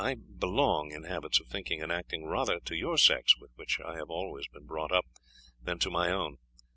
[0.03, 3.97] I belong, in habits of thinking and acting, rather to your sex, with which I
[3.97, 5.05] have always been brought up,
[5.61, 6.37] than to my own.